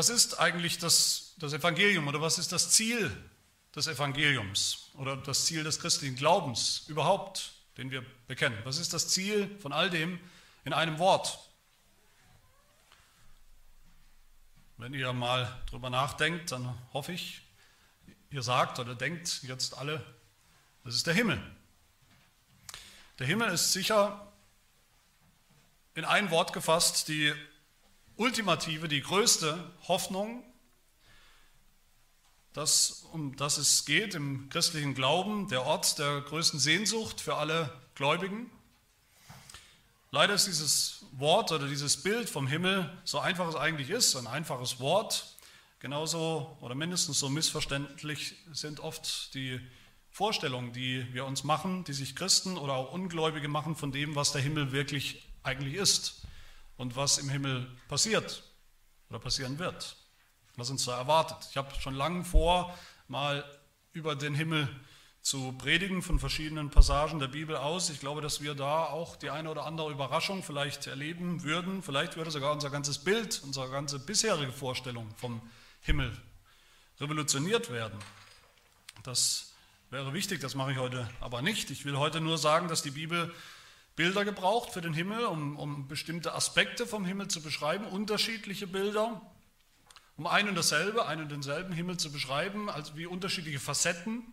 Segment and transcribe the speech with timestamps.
[0.00, 3.14] Was ist eigentlich das, das Evangelium oder was ist das Ziel
[3.76, 8.58] des Evangeliums oder das Ziel des christlichen Glaubens überhaupt, den wir bekennen?
[8.64, 10.18] Was ist das Ziel von all dem
[10.64, 11.38] in einem Wort?
[14.78, 17.42] Wenn ihr mal drüber nachdenkt, dann hoffe ich,
[18.30, 20.02] ihr sagt oder denkt jetzt alle,
[20.82, 21.42] das ist der Himmel.
[23.18, 24.32] Der Himmel ist sicher
[25.94, 27.34] in ein Wort gefasst die
[28.20, 30.44] ultimative, die größte Hoffnung,
[32.52, 37.72] das, um das es geht im christlichen Glauben, der Ort der größten Sehnsucht für alle
[37.94, 38.50] Gläubigen.
[40.10, 44.26] Leider ist dieses Wort oder dieses Bild vom Himmel, so einfach es eigentlich ist, ein
[44.26, 45.38] einfaches Wort,
[45.78, 49.58] genauso oder mindestens so missverständlich sind oft die
[50.10, 54.32] Vorstellungen, die wir uns machen, die sich Christen oder auch Ungläubige machen von dem, was
[54.32, 56.20] der Himmel wirklich eigentlich ist
[56.80, 58.42] und was im Himmel passiert
[59.10, 59.96] oder passieren wird,
[60.56, 61.36] was uns da erwartet.
[61.50, 62.74] Ich habe schon lange vor,
[63.06, 63.44] mal
[63.92, 64.66] über den Himmel
[65.20, 67.90] zu predigen von verschiedenen Passagen der Bibel aus.
[67.90, 71.82] Ich glaube, dass wir da auch die eine oder andere Überraschung vielleicht erleben würden.
[71.82, 75.42] Vielleicht würde sogar unser ganzes Bild, unsere ganze bisherige Vorstellung vom
[75.82, 76.16] Himmel
[76.98, 77.98] revolutioniert werden.
[79.02, 79.52] Das
[79.90, 81.70] wäre wichtig, das mache ich heute aber nicht.
[81.70, 83.34] Ich will heute nur sagen, dass die Bibel
[84.00, 89.20] Bilder gebraucht für den Himmel, um, um bestimmte Aspekte vom Himmel zu beschreiben, unterschiedliche Bilder,
[90.16, 94.32] um ein und dasselbe, einen und denselben Himmel zu beschreiben, also wie unterschiedliche Facetten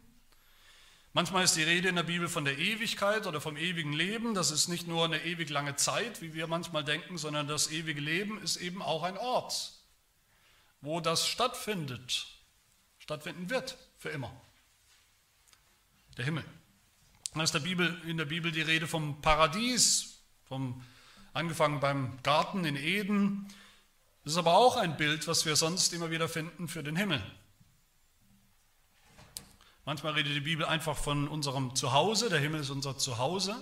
[1.18, 4.36] Manchmal ist die Rede in der Bibel von der Ewigkeit oder vom ewigen Leben.
[4.36, 8.00] Das ist nicht nur eine ewig lange Zeit, wie wir manchmal denken, sondern das ewige
[8.00, 9.74] Leben ist eben auch ein Ort,
[10.82, 12.28] wo das stattfindet,
[13.00, 14.32] stattfinden wird für immer.
[16.18, 16.46] Der Himmel.
[17.34, 20.84] Dann ist der Bibel, in der Bibel die Rede vom Paradies, vom,
[21.34, 23.48] angefangen beim Garten in Eden.
[24.24, 27.22] Das ist aber auch ein Bild, was wir sonst immer wieder finden für den Himmel.
[29.86, 32.30] Manchmal redet die Bibel einfach von unserem Zuhause.
[32.30, 33.56] Der Himmel ist unser Zuhause.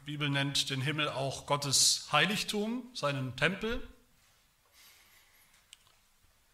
[0.00, 3.86] Die Bibel nennt den Himmel auch Gottes Heiligtum, seinen Tempel.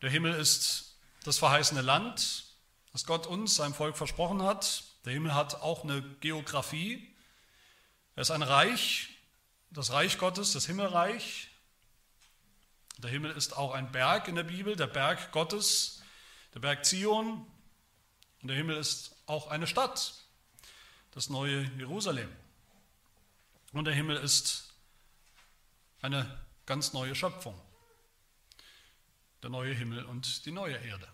[0.03, 2.45] Der Himmel ist das verheißene Land,
[2.93, 4.85] das Gott uns, seinem Volk versprochen hat.
[5.05, 7.15] Der Himmel hat auch eine Geografie.
[8.17, 9.11] Er ist ein Reich,
[9.71, 11.49] das Reich Gottes, das Himmelreich.
[12.99, 16.03] Der Himmel ist auch ein Berg in der Bibel, der Berg Gottes,
[16.55, 17.47] der Berg Zion,
[18.41, 20.15] und der Himmel ist auch eine Stadt,
[21.13, 22.31] das neue Jerusalem.
[23.73, 24.75] Und der Himmel ist
[26.03, 27.59] eine ganz neue Schöpfung,
[29.43, 31.09] der neue Himmel und die neue Erde.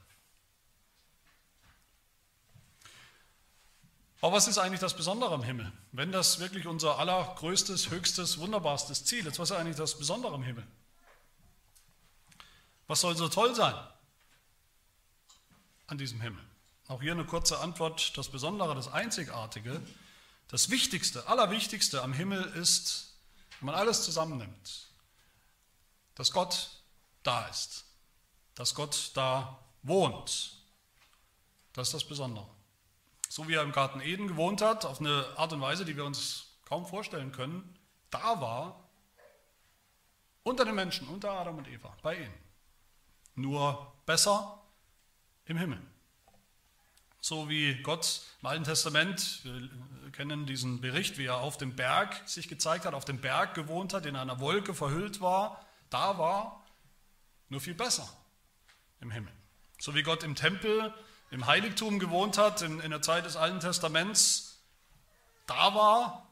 [4.20, 5.72] Aber was ist eigentlich das Besondere am Himmel?
[5.92, 10.42] Wenn das wirklich unser allergrößtes, höchstes, wunderbarstes Ziel ist, was ist eigentlich das Besondere am
[10.42, 10.66] Himmel?
[12.86, 13.74] Was soll so toll sein
[15.86, 16.42] an diesem Himmel?
[16.88, 18.16] Auch hier eine kurze Antwort.
[18.18, 19.80] Das Besondere, das Einzigartige,
[20.48, 23.14] das Wichtigste, Allerwichtigste am Himmel ist,
[23.60, 24.88] wenn man alles zusammennimmt,
[26.14, 26.68] dass Gott
[27.22, 27.84] da ist,
[28.54, 30.56] dass Gott da wohnt.
[31.72, 32.48] Das ist das Besondere.
[33.30, 36.04] So wie er im Garten Eden gewohnt hat, auf eine Art und Weise, die wir
[36.04, 37.78] uns kaum vorstellen können,
[38.10, 38.90] da war
[40.42, 42.34] unter den Menschen, unter Adam und Eva, bei ihnen.
[43.36, 44.60] Nur besser
[45.44, 45.80] im Himmel.
[47.20, 52.28] So wie Gott im Alten Testament, wir kennen diesen Bericht, wie er auf dem Berg
[52.28, 56.64] sich gezeigt hat, auf dem Berg gewohnt hat, in einer Wolke verhüllt war, da war,
[57.48, 58.08] nur viel besser
[59.00, 59.32] im Himmel.
[59.78, 60.92] So wie Gott im Tempel,
[61.30, 64.62] im Heiligtum gewohnt hat, in, in der Zeit des Alten Testaments,
[65.46, 66.28] da war,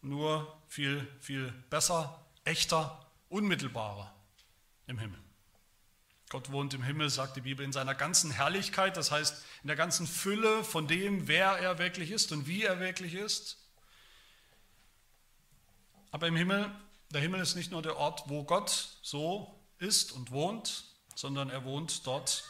[0.00, 4.14] nur viel, viel besser, echter, unmittelbarer
[4.86, 5.20] im Himmel.
[6.30, 9.76] Gott wohnt im Himmel, sagt die Bibel, in seiner ganzen Herrlichkeit, das heißt in der
[9.76, 13.56] ganzen Fülle von dem, wer er wirklich ist und wie er wirklich ist.
[16.10, 16.70] Aber im Himmel,
[17.10, 20.84] der Himmel ist nicht nur der Ort, wo Gott so ist und wohnt,
[21.14, 22.44] sondern er wohnt dort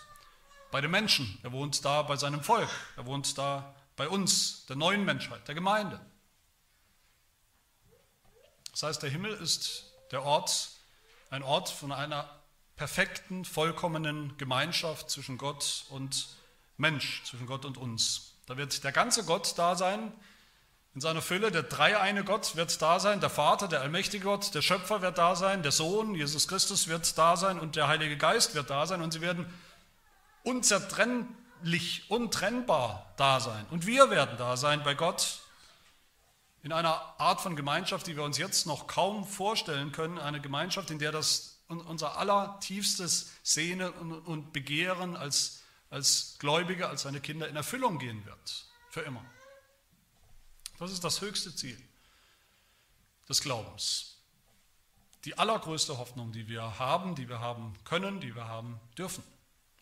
[0.71, 4.77] bei den Menschen, er wohnt da bei seinem Volk, er wohnt da bei uns, der
[4.77, 6.01] neuen Menschheit, der Gemeinde.
[8.73, 10.71] Das heißt, der Himmel ist der Ort,
[11.31, 12.29] ein Ort von einer
[12.77, 16.29] perfekten, vollkommenen Gemeinschaft zwischen Gott und
[16.77, 18.37] Mensch, zwischen Gott und uns.
[18.47, 20.13] Da wird der ganze Gott da sein,
[20.99, 24.63] in seiner Fülle, der dreieine Gott wird da sein, der Vater, der allmächtige Gott, der
[24.63, 27.61] Schöpfer wird da sein, der Sohn, Jesus Christus wird da sein.
[27.61, 29.01] Und der Heilige Geist wird da sein.
[29.01, 29.47] Und sie werden
[30.49, 33.67] unzertrennlich, untrennbar da sein.
[33.71, 35.41] Und wir werden da sein bei Gott
[36.63, 40.91] in einer Art von Gemeinschaft, die wir uns jetzt noch kaum vorstellen können, eine Gemeinschaft,
[40.91, 45.61] in der das unser allertiefstes Sehnen und Begehren als,
[45.91, 48.65] als Gläubige, als seine Kinder in Erfüllung gehen wird.
[48.89, 49.23] Für immer.
[50.79, 51.79] Das ist das höchste Ziel
[53.29, 54.17] des Glaubens.
[55.27, 59.23] Die allergrößte Hoffnung, die wir haben, die wir haben können, die wir haben dürfen,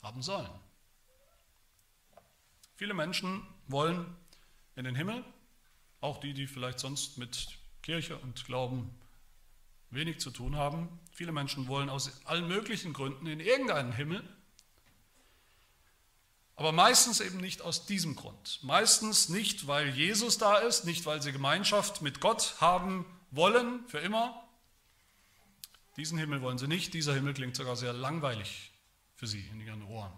[0.03, 0.51] haben sollen.
[2.77, 4.15] Viele Menschen wollen
[4.77, 5.25] in den Himmel,
[6.01, 8.95] auch die, die vielleicht sonst mit Kirche und Glauben
[9.91, 11.01] wenig zu tun haben.
[11.11, 14.23] Viele Menschen wollen aus allen möglichen Gründen in irgendeinen Himmel,
[16.55, 18.61] aber meistens eben nicht aus diesem Grund.
[18.63, 23.99] Meistens nicht, weil Jesus da ist, nicht, weil sie Gemeinschaft mit Gott haben wollen, für
[23.99, 24.43] immer.
[25.97, 26.95] Diesen Himmel wollen sie nicht.
[26.95, 28.71] Dieser Himmel klingt sogar sehr langweilig
[29.17, 30.13] für sie in ihren Ohren.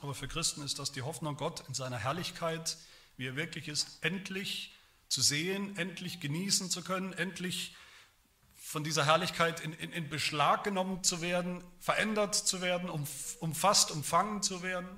[0.00, 2.76] Aber für Christen ist das die Hoffnung, Gott in seiner Herrlichkeit,
[3.16, 4.74] wie er wirklich ist, endlich
[5.08, 7.74] zu sehen, endlich genießen zu können, endlich
[8.54, 13.06] von dieser Herrlichkeit in, in, in Beschlag genommen zu werden, verändert zu werden, um,
[13.40, 14.88] umfasst, umfangen zu werden.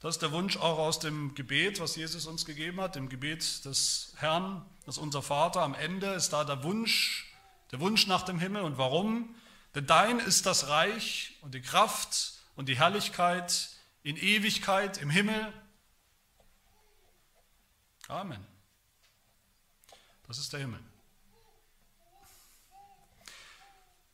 [0.00, 3.64] Das ist der Wunsch auch aus dem Gebet, was Jesus uns gegeben hat, dem Gebet
[3.64, 5.62] des Herrn, das unser Vater.
[5.62, 7.34] Am Ende ist da der Wunsch,
[7.72, 8.62] der Wunsch nach dem Himmel.
[8.62, 9.34] Und warum?
[9.76, 13.68] Denn dein ist das Reich und die Kraft und die Herrlichkeit
[14.02, 15.52] in Ewigkeit im Himmel.
[18.08, 18.42] Amen.
[20.26, 20.80] Das ist der Himmel.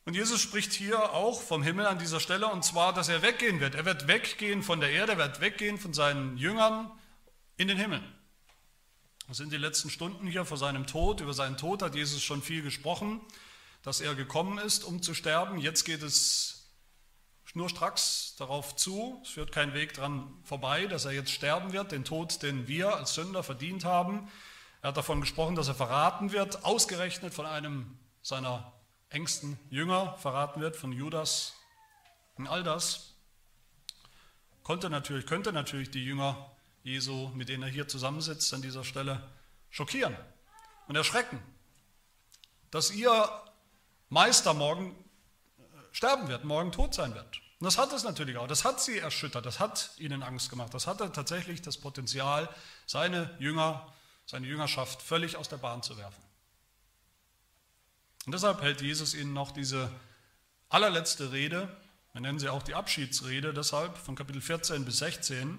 [0.03, 3.61] Und Jesus spricht hier auch vom Himmel an dieser Stelle, und zwar, dass er weggehen
[3.61, 3.75] wird.
[3.75, 6.91] Er wird weggehen von der Erde, er wird weggehen von seinen Jüngern
[7.55, 8.03] in den Himmel.
[9.29, 11.21] Das sind die letzten Stunden hier vor seinem Tod.
[11.21, 13.21] Über seinen Tod hat Jesus schon viel gesprochen,
[13.83, 15.59] dass er gekommen ist, um zu sterben.
[15.59, 16.71] Jetzt geht es
[17.43, 19.21] schnurstracks darauf zu.
[19.23, 22.95] Es führt kein Weg dran vorbei, dass er jetzt sterben wird, den Tod, den wir
[22.95, 24.29] als Sünder verdient haben.
[24.81, 28.73] Er hat davon gesprochen, dass er verraten wird, ausgerechnet von einem seiner
[29.09, 31.53] engsten Jünger verraten wird von Judas.
[32.35, 33.13] Und all das
[34.63, 36.49] konnte natürlich, könnte natürlich die Jünger
[36.83, 39.29] Jesu, mit denen er hier zusammensitzt, an dieser Stelle
[39.69, 40.15] schockieren
[40.87, 41.39] und erschrecken,
[42.71, 43.13] dass ihr
[44.13, 44.95] Meister morgen
[45.57, 45.61] äh,
[45.91, 47.41] sterben wird, morgen tot sein wird.
[47.59, 50.73] Und das hat es natürlich auch, das hat sie erschüttert, das hat ihnen Angst gemacht,
[50.73, 52.47] das hatte tatsächlich das Potenzial,
[52.85, 53.91] seine Jünger,
[54.25, 56.23] seine Jüngerschaft völlig aus der Bahn zu werfen.
[58.25, 59.89] Und deshalb hält Jesus ihnen noch diese
[60.69, 61.75] allerletzte Rede,
[62.11, 65.57] wir nennen sie auch die Abschiedsrede, deshalb von Kapitel 14 bis 16.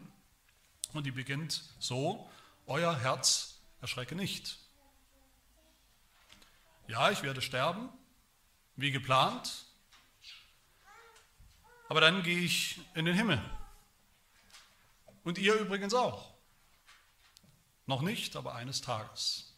[0.93, 2.31] Und die beginnt so,
[2.67, 4.59] euer Herz erschrecke nicht.
[6.87, 7.89] Ja, ich werde sterben,
[8.77, 9.67] wie geplant,
[11.89, 13.41] aber dann gehe ich in den Himmel.
[15.23, 16.35] Und ihr übrigens auch.
[17.87, 19.55] Noch nicht, aber eines Tages,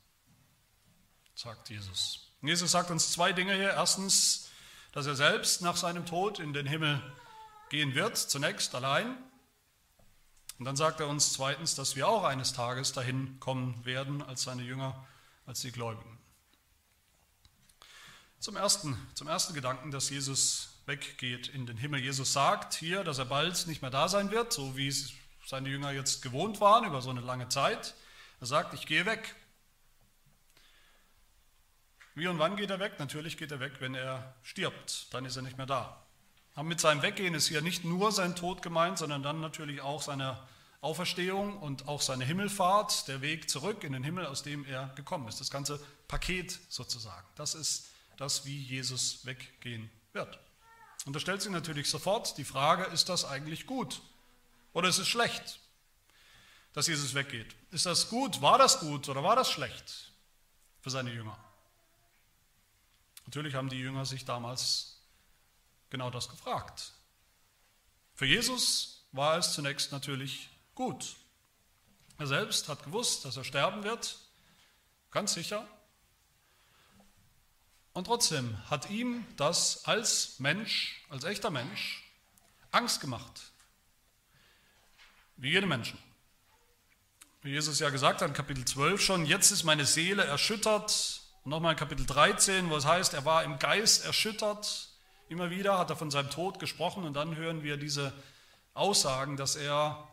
[1.34, 2.32] sagt Jesus.
[2.42, 3.70] Jesus sagt uns zwei Dinge hier.
[3.70, 4.50] Erstens,
[4.92, 7.02] dass er selbst nach seinem Tod in den Himmel
[7.70, 9.16] gehen wird, zunächst allein.
[10.58, 14.42] Und dann sagt er uns zweitens, dass wir auch eines Tages dahin kommen werden als
[14.42, 15.06] seine Jünger,
[15.44, 16.15] als die Gläubigen.
[18.46, 21.98] Zum ersten, zum ersten Gedanken, dass Jesus weggeht in den Himmel.
[21.98, 25.14] Jesus sagt hier, dass er bald nicht mehr da sein wird, so wie es
[25.44, 27.96] seine Jünger jetzt gewohnt waren über so eine lange Zeit.
[28.40, 29.34] Er sagt, ich gehe weg.
[32.14, 33.00] Wie und wann geht er weg?
[33.00, 35.12] Natürlich geht er weg, wenn er stirbt.
[35.12, 36.00] Dann ist er nicht mehr da.
[36.54, 40.02] Aber mit seinem Weggehen ist hier nicht nur sein Tod gemeint, sondern dann natürlich auch
[40.02, 40.38] seine
[40.82, 45.26] Auferstehung und auch seine Himmelfahrt, der Weg zurück in den Himmel, aus dem er gekommen
[45.26, 45.40] ist.
[45.40, 47.26] Das ganze Paket sozusagen.
[47.34, 50.38] Das ist das, wie Jesus weggehen wird.
[51.04, 54.00] Und da stellt sich natürlich sofort die Frage, ist das eigentlich gut
[54.72, 55.60] oder ist es schlecht,
[56.72, 57.54] dass Jesus weggeht?
[57.70, 58.40] Ist das gut?
[58.42, 60.12] War das gut oder war das schlecht
[60.80, 61.38] für seine Jünger?
[63.26, 65.00] Natürlich haben die Jünger sich damals
[65.90, 66.92] genau das gefragt.
[68.14, 71.16] Für Jesus war es zunächst natürlich gut.
[72.18, 74.18] Er selbst hat gewusst, dass er sterben wird,
[75.10, 75.66] ganz sicher.
[77.96, 82.04] Und trotzdem hat ihm das als Mensch, als echter Mensch,
[82.70, 83.40] Angst gemacht.
[85.38, 85.98] Wie jedem Menschen.
[87.40, 91.50] Wie Jesus ja gesagt hat in Kapitel 12 schon, jetzt ist meine Seele erschüttert, und
[91.52, 94.90] nochmal in Kapitel 13, wo es heißt, er war im Geist erschüttert.
[95.30, 98.12] Immer wieder hat er von seinem Tod gesprochen und dann hören wir diese
[98.74, 100.06] Aussagen, dass er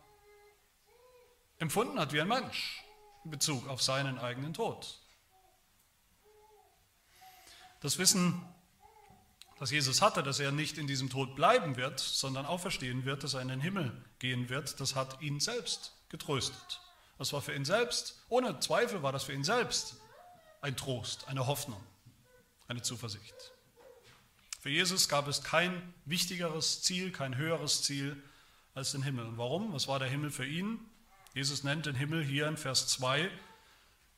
[1.59, 2.81] empfunden hat wie ein Mensch
[3.25, 5.02] in Bezug auf seinen eigenen Tod.
[7.83, 8.41] Das Wissen,
[9.59, 13.33] das Jesus hatte, dass er nicht in diesem Tod bleiben wird, sondern auferstehen wird, dass
[13.33, 16.79] er in den Himmel gehen wird, das hat ihn selbst getröstet.
[17.17, 19.97] Das war für ihn selbst, ohne Zweifel war das für ihn selbst
[20.61, 21.83] ein Trost, eine Hoffnung.
[22.69, 23.51] eine Zuversicht.
[24.61, 28.23] Für Jesus gab es kein wichtigeres Ziel, kein höheres Ziel
[28.73, 29.25] als den Himmel.
[29.25, 29.73] Und warum?
[29.73, 30.79] Was war der Himmel für ihn?
[31.33, 33.29] Jesus nennt den Himmel hier in Vers 2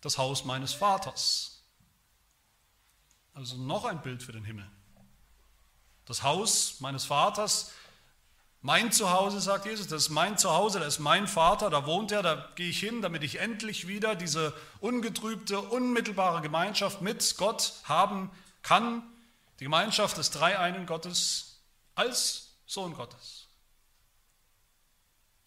[0.01, 1.54] das Haus meines Vaters.
[3.35, 4.65] Also noch ein Bild für den Himmel.
[6.05, 7.73] Das Haus meines Vaters,
[8.61, 12.23] mein Zuhause, sagt Jesus, das ist mein Zuhause, das ist mein Vater, da wohnt er,
[12.23, 18.31] da gehe ich hin, damit ich endlich wieder diese ungetrübte, unmittelbare Gemeinschaft mit Gott haben
[18.63, 19.03] kann.
[19.59, 21.59] Die Gemeinschaft des Dreieinen Gottes
[21.93, 23.47] als Sohn Gottes.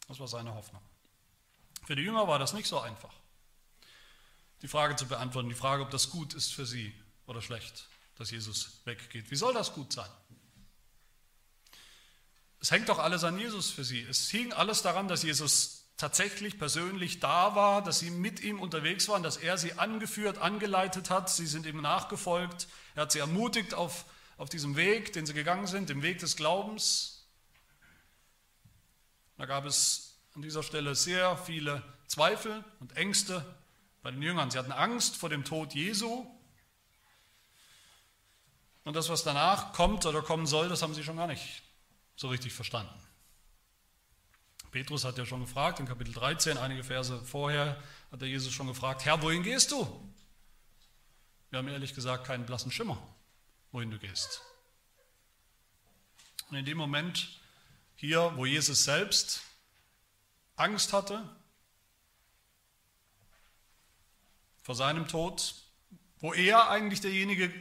[0.08, 0.82] Das war seine Hoffnung.
[1.86, 3.14] Für die Jünger war das nicht so einfach,
[4.60, 6.94] die Frage zu beantworten, die Frage, ob das gut ist für sie
[7.28, 9.30] oder schlecht, dass Jesus weggeht.
[9.30, 10.10] Wie soll das gut sein?
[12.60, 14.02] Es hängt doch alles an Jesus für sie.
[14.02, 19.08] Es hing alles daran, dass Jesus tatsächlich persönlich da war, dass sie mit ihm unterwegs
[19.08, 21.30] waren, dass er sie angeführt, angeleitet hat.
[21.30, 22.66] Sie sind ihm nachgefolgt.
[22.96, 24.06] Er hat sie ermutigt auf,
[24.38, 27.26] auf diesem Weg, den sie gegangen sind, dem Weg des Glaubens.
[29.36, 33.44] Da gab es an dieser Stelle sehr viele Zweifel und Ängste
[34.02, 34.50] bei den Jüngern.
[34.50, 36.26] Sie hatten Angst vor dem Tod Jesu.
[38.88, 41.62] Und das, was danach kommt oder kommen soll, das haben sie schon gar nicht
[42.16, 42.98] so richtig verstanden.
[44.70, 47.78] Petrus hat ja schon gefragt, in Kapitel 13, einige Verse vorher,
[48.10, 50.10] hat er Jesus schon gefragt, Herr, wohin gehst du?
[51.50, 52.96] Wir haben ehrlich gesagt keinen blassen Schimmer,
[53.72, 54.40] wohin du gehst.
[56.48, 57.28] Und in dem Moment
[57.94, 59.42] hier, wo Jesus selbst
[60.56, 61.28] Angst hatte
[64.62, 65.56] vor seinem Tod,
[66.20, 67.52] wo er eigentlich derjenige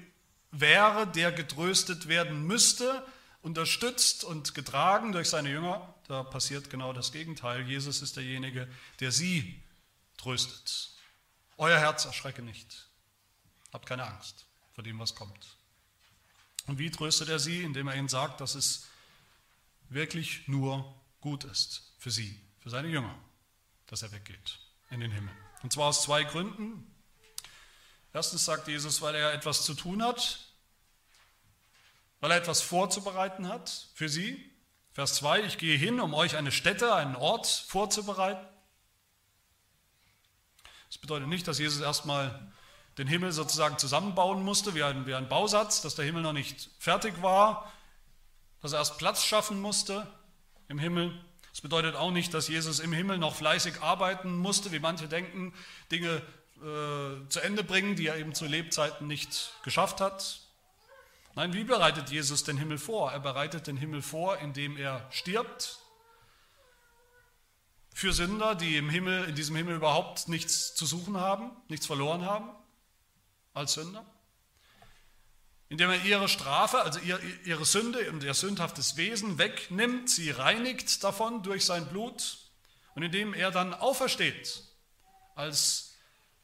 [0.51, 3.05] wäre, der getröstet werden müsste,
[3.41, 7.67] unterstützt und getragen durch seine Jünger, da passiert genau das Gegenteil.
[7.67, 8.67] Jesus ist derjenige,
[8.99, 9.61] der sie
[10.17, 10.91] tröstet.
[11.57, 12.87] Euer Herz erschrecke nicht.
[13.73, 15.57] Habt keine Angst vor dem, was kommt.
[16.67, 17.63] Und wie tröstet er sie?
[17.63, 18.87] Indem er ihnen sagt, dass es
[19.89, 23.15] wirklich nur gut ist für sie für seine Jünger,
[23.85, 25.33] dass er weggeht in den Himmel.
[25.63, 26.85] Und zwar aus zwei Gründen.
[28.13, 30.39] Erstens sagt Jesus, weil er etwas zu tun hat,
[32.19, 34.51] weil er etwas vorzubereiten hat für sie.
[34.93, 38.45] Vers 2, ich gehe hin, um euch eine Stätte, einen Ort vorzubereiten.
[40.87, 42.51] Das bedeutet nicht, dass Jesus erstmal
[42.97, 46.69] den Himmel sozusagen zusammenbauen musste, wie ein, wie ein Bausatz, dass der Himmel noch nicht
[46.79, 47.71] fertig war,
[48.61, 50.07] dass er erst Platz schaffen musste
[50.67, 51.13] im Himmel.
[51.51, 55.53] Das bedeutet auch nicht, dass Jesus im Himmel noch fleißig arbeiten musste, wie manche denken,
[55.91, 56.21] Dinge
[56.61, 60.41] äh, zu Ende bringen, die er eben zu Lebzeiten nicht geschafft hat.
[61.35, 63.11] Nein, wie bereitet Jesus den Himmel vor?
[63.11, 65.79] Er bereitet den Himmel vor, indem er stirbt
[67.93, 72.25] für Sünder, die im Himmel, in diesem Himmel überhaupt nichts zu suchen haben, nichts verloren
[72.25, 72.49] haben
[73.53, 74.05] als Sünder
[75.69, 81.43] indem er ihre Strafe, also ihre Sünde und ihr sündhaftes Wesen wegnimmt, sie reinigt davon
[81.43, 82.37] durch sein Blut
[82.95, 84.63] und indem er dann aufersteht
[85.35, 85.96] als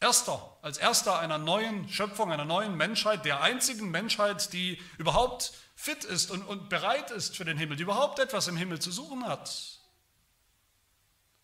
[0.04, 6.04] erster, als erster einer neuen Schöpfung, einer neuen Menschheit, der einzigen Menschheit, die überhaupt fit
[6.04, 9.26] ist und, und bereit ist für den Himmel, die überhaupt etwas im Himmel zu suchen
[9.26, 9.80] hat.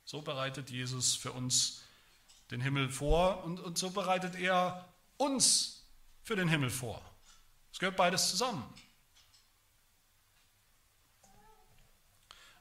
[0.03, 1.83] So bereitet Jesus für uns
[2.51, 5.85] den Himmel vor und, und so bereitet er uns
[6.23, 7.01] für den Himmel vor.
[7.71, 8.63] Es gehört beides zusammen.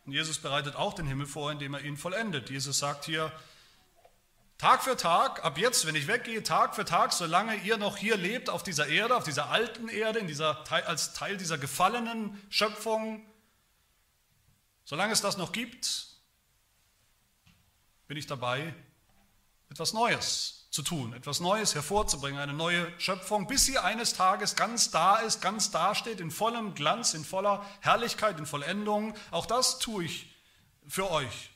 [0.07, 2.51] Und Jesus bereitet auch den Himmel vor, indem er ihn vollendet.
[2.51, 3.33] Jesus sagt hier,
[4.59, 8.17] Tag für Tag, ab jetzt, wenn ich weggehe, Tag für Tag, solange ihr noch hier
[8.17, 13.25] lebt auf dieser Erde, auf dieser alten Erde, in dieser, als Teil dieser gefallenen Schöpfung,
[14.85, 16.09] solange es das noch gibt,
[18.09, 18.75] bin ich dabei,
[19.71, 24.91] etwas Neues zu tun, etwas Neues hervorzubringen, eine neue Schöpfung, bis sie eines Tages ganz
[24.91, 29.15] da ist, ganz dasteht, in vollem Glanz, in voller Herrlichkeit, in Vollendung.
[29.31, 30.35] Auch das tue ich
[30.89, 31.51] für euch,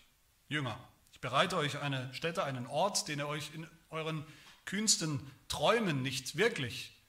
[0.49, 0.79] Jünger.
[1.23, 4.27] Bereite euch eine Stätte, einen Ort, den ihr euch in euren
[4.65, 7.01] kühnsten Träumen nicht wirklich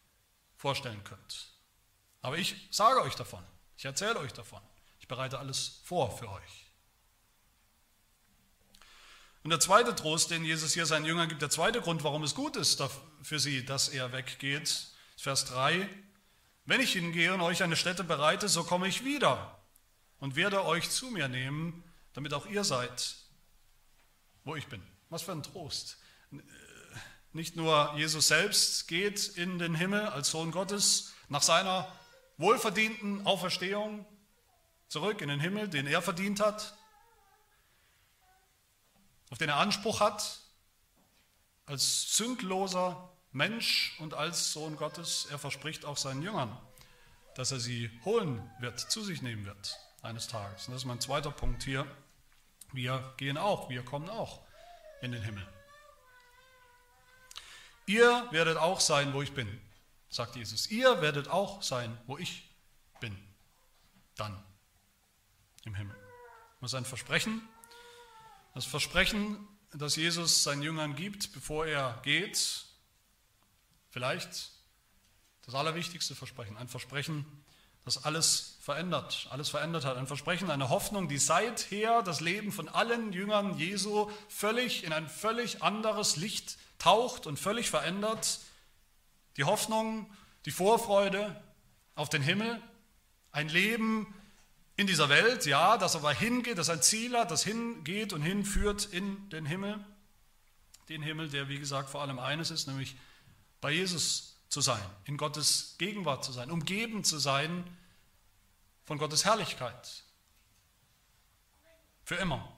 [0.55, 1.51] vorstellen könnt.
[2.22, 3.43] Aber ich sage euch davon,
[3.75, 4.62] ich erzähle euch davon,
[5.00, 6.72] ich bereite alles vor für euch.
[9.43, 12.36] Und der zweite Trost, den Jesus hier seinen Jüngern gibt, der zweite Grund, warum es
[12.36, 12.82] gut ist
[13.24, 15.89] für sie, dass er weggeht, Vers 3,
[16.65, 19.60] wenn ich hingehe und euch eine Stätte bereite, so komme ich wieder
[20.20, 23.23] und werde euch zu mir nehmen, damit auch ihr seid,
[24.44, 24.82] wo ich bin.
[25.10, 25.98] Was für ein Trost.
[27.32, 31.92] Nicht nur Jesus selbst geht in den Himmel als Sohn Gottes nach seiner
[32.38, 34.06] wohlverdienten Auferstehung
[34.88, 36.76] zurück in den Himmel, den er verdient hat,
[39.32, 40.42] auf den er Anspruch hat,
[41.66, 46.56] als sündloser Mensch und als Sohn Gottes, er verspricht auch seinen Jüngern,
[47.36, 50.68] dass er sie holen wird, zu sich nehmen wird eines Tages.
[50.68, 51.88] Und das ist mein zweiter Punkt hier.
[52.74, 54.42] Wir gehen auch, wir kommen auch
[55.01, 55.48] in den Himmel.
[57.86, 59.62] Ihr werdet auch sein, wo ich bin,
[60.10, 60.68] sagt Jesus.
[60.72, 62.50] Ihr werdet auch sein, wo ich
[63.00, 63.18] bin.
[64.15, 64.44] Dann
[65.65, 65.96] im Himmel.
[66.62, 67.48] Das ist ein Versprechen.
[68.53, 72.65] Das Versprechen, das Jesus seinen Jüngern gibt, bevor er geht.
[73.89, 74.51] Vielleicht
[75.46, 76.58] das allerwichtigste Versprechen.
[76.58, 77.25] Ein Versprechen,
[77.86, 79.98] das alles verändert, alles verändert hat.
[79.98, 85.10] Ein Versprechen, eine Hoffnung, die seither das Leben von allen Jüngern Jesu völlig in ein
[85.10, 88.39] völlig anderes Licht taucht und völlig verändert.
[89.36, 90.10] Die Hoffnung,
[90.46, 91.43] die Vorfreude
[91.96, 92.62] auf den Himmel,
[93.34, 94.08] ein Leben
[94.77, 98.86] in dieser Welt, ja, das aber hingeht, das ein Ziel hat, das hingeht und hinführt
[98.86, 99.84] in den Himmel.
[100.88, 102.96] Den Himmel, der wie gesagt vor allem eines ist, nämlich
[103.60, 107.65] bei Jesus zu sein, in Gottes Gegenwart zu sein, umgeben zu sein
[108.86, 110.04] von Gottes Herrlichkeit.
[112.04, 112.52] Für immer.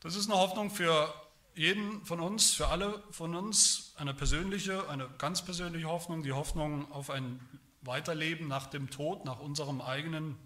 [0.00, 1.12] Das ist eine Hoffnung für
[1.54, 6.90] jeden von uns, für alle von uns, eine persönliche, eine ganz persönliche Hoffnung, die Hoffnung
[6.92, 7.40] auf ein
[7.80, 10.36] Weiterleben nach dem Tod, nach unserem eigenen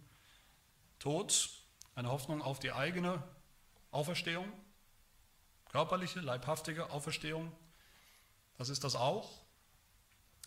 [0.98, 1.50] Tod,
[1.94, 3.22] eine Hoffnung auf die eigene
[3.90, 4.50] Auferstehung,
[5.70, 7.52] körperliche, leibhaftige Auferstehung.
[8.56, 9.42] Das ist das auch.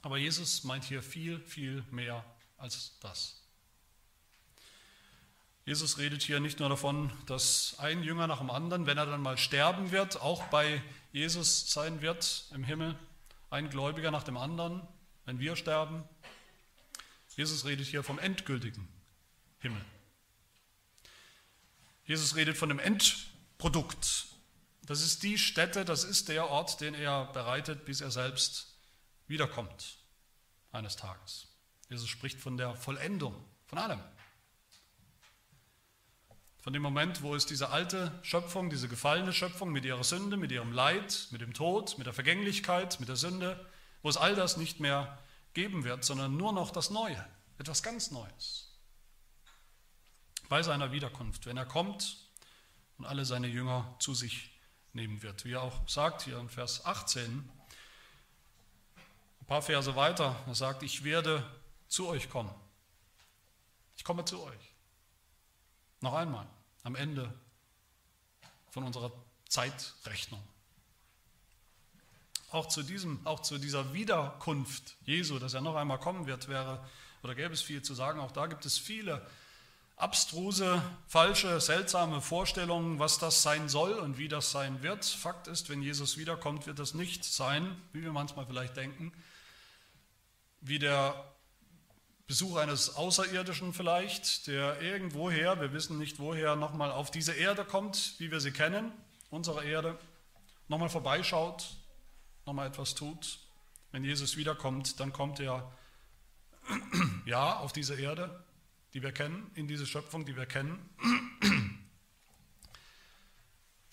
[0.01, 2.23] Aber Jesus meint hier viel, viel mehr
[2.65, 3.41] als das.
[5.65, 9.21] Jesus redet hier nicht nur davon, dass ein Jünger nach dem anderen, wenn er dann
[9.21, 10.81] mal sterben wird, auch bei
[11.11, 12.97] Jesus sein wird im Himmel,
[13.51, 14.81] ein Gläubiger nach dem anderen,
[15.25, 16.03] wenn wir sterben.
[17.35, 18.87] Jesus redet hier vom endgültigen
[19.59, 19.83] Himmel.
[22.05, 24.25] Jesus redet von dem Endprodukt.
[24.83, 28.73] Das ist die Stätte, das ist der Ort, den er bereitet, bis er selbst
[29.27, 29.97] wiederkommt
[30.71, 31.54] eines Tages.
[31.89, 33.35] Jesus spricht von der Vollendung,
[33.67, 33.99] von allem.
[36.61, 40.51] Von dem Moment, wo es diese alte Schöpfung, diese gefallene Schöpfung mit ihrer Sünde, mit
[40.51, 43.63] ihrem Leid, mit dem Tod, mit der Vergänglichkeit, mit der Sünde,
[44.01, 45.19] wo es all das nicht mehr
[45.53, 47.23] geben wird, sondern nur noch das Neue,
[47.59, 48.71] etwas ganz Neues.
[50.49, 52.17] Bei seiner Wiederkunft, wenn er kommt
[52.97, 54.51] und alle seine Jünger zu sich
[54.93, 55.45] nehmen wird.
[55.45, 57.47] Wie er auch sagt hier in Vers 18,
[59.41, 61.43] ein paar Verse weiter, er sagt, ich werde
[61.87, 62.53] zu euch kommen.
[63.97, 64.73] Ich komme zu euch.
[66.01, 66.47] Noch einmal,
[66.83, 67.33] am Ende
[68.69, 69.11] von unserer
[69.47, 70.43] Zeitrechnung.
[72.51, 76.87] Auch zu, diesem, auch zu dieser Wiederkunft Jesu, dass er noch einmal kommen wird, wäre
[77.23, 78.19] oder gäbe es viel zu sagen.
[78.19, 79.25] Auch da gibt es viele
[79.97, 85.05] abstruse, falsche, seltsame Vorstellungen, was das sein soll und wie das sein wird.
[85.05, 89.13] Fakt ist, wenn Jesus wiederkommt, wird das nicht sein, wie wir manchmal vielleicht denken,
[90.61, 91.34] wie der
[92.27, 98.15] Besuch eines Außerirdischen vielleicht, der irgendwoher, wir wissen nicht woher, nochmal auf diese Erde kommt,
[98.17, 98.91] wie wir sie kennen,
[99.29, 99.99] unsere Erde,
[100.67, 101.77] nochmal vorbeischaut,
[102.47, 103.39] nochmal etwas tut.
[103.91, 105.71] Wenn Jesus wiederkommt, dann kommt er
[107.27, 108.43] ja auf diese Erde,
[108.95, 110.89] die wir kennen, in diese Schöpfung, die wir kennen,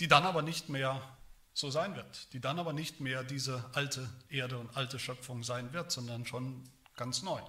[0.00, 1.18] die dann aber nicht mehr
[1.52, 5.74] so sein wird, die dann aber nicht mehr diese alte Erde und alte Schöpfung sein
[5.74, 6.64] wird, sondern schon
[6.96, 7.42] ganz neu.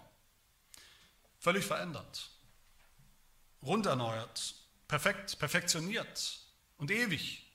[1.43, 2.31] Völlig verändert,
[3.61, 4.55] runderneuert,
[4.87, 6.39] perfekt, perfektioniert
[6.77, 7.45] und ewig.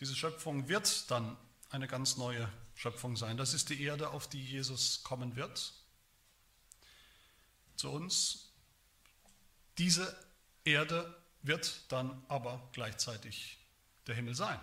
[0.00, 1.36] Diese Schöpfung wird dann
[1.70, 3.36] eine ganz neue Schöpfung sein.
[3.36, 5.72] Das ist die Erde, auf die Jesus kommen wird.
[7.76, 8.50] Zu uns.
[9.78, 10.18] Diese
[10.64, 13.56] Erde wird dann aber gleichzeitig
[14.08, 14.58] der Himmel sein,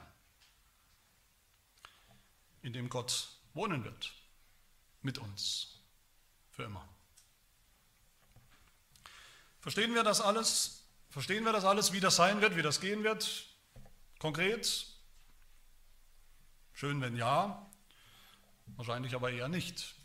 [2.61, 4.11] in dem Gott wohnen wird
[5.01, 5.78] mit uns
[6.59, 6.85] für immer.
[9.61, 10.83] Verstehen wir das alles?
[11.09, 13.47] Verstehen wir das alles, wie das sein wird, wie das gehen wird?
[14.19, 14.85] Konkret?
[16.73, 17.65] Schön, wenn ja,
[18.75, 19.95] wahrscheinlich aber eher nicht.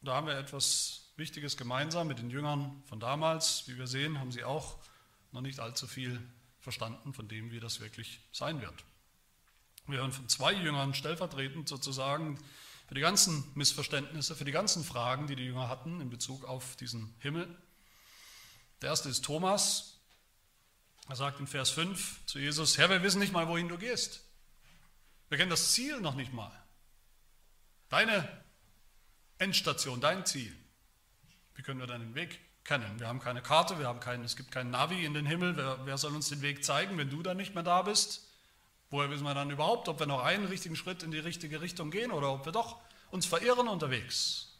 [0.00, 3.68] Da haben wir etwas Wichtiges gemeinsam mit den Jüngern von damals.
[3.68, 4.78] Wie wir sehen, haben sie auch
[5.32, 6.26] noch nicht allzu viel
[6.60, 8.82] verstanden von dem, wie das wirklich sein wird.
[9.86, 12.38] Wir hören von zwei Jüngern stellvertretend sozusagen
[12.86, 16.76] für die ganzen Missverständnisse, für die ganzen Fragen, die die Jünger hatten in Bezug auf
[16.76, 17.48] diesen Himmel.
[18.82, 20.00] Der erste ist Thomas.
[21.08, 24.22] Er sagt in Vers 5 zu Jesus, Herr, wir wissen nicht mal, wohin du gehst.
[25.28, 26.52] Wir kennen das Ziel noch nicht mal.
[27.88, 28.28] Deine
[29.38, 30.54] Endstation, dein Ziel.
[31.54, 32.98] Wie können wir deinen Weg kennen?
[32.98, 35.56] Wir haben keine Karte, wir haben keinen, es gibt keinen Navi in den Himmel.
[35.56, 38.28] Wer, wer soll uns den Weg zeigen, wenn du da nicht mehr da bist?
[38.90, 41.90] Woher wissen wir dann überhaupt, ob wir noch einen richtigen Schritt in die richtige Richtung
[41.90, 44.54] gehen oder ob wir doch uns verirren unterwegs?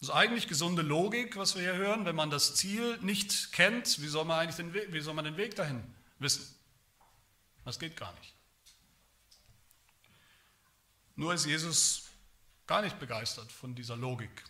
[0.00, 2.06] Das ist eigentlich gesunde Logik, was wir hier hören.
[2.06, 5.26] Wenn man das Ziel nicht kennt, wie soll man eigentlich den Weg, wie soll man
[5.26, 5.82] den Weg dahin
[6.18, 6.54] wissen?
[7.66, 8.34] Das geht gar nicht.
[11.16, 12.08] Nur ist Jesus
[12.66, 14.42] gar nicht begeistert von dieser Logik